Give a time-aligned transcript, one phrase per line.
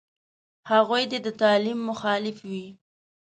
[0.71, 2.65] هغوی دې د تعلیم مخالف وي.